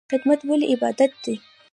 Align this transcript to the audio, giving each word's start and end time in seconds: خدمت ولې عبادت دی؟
خدمت 0.11 0.39
ولې 0.49 0.65
عبادت 0.73 1.11
دی؟ 1.23 1.35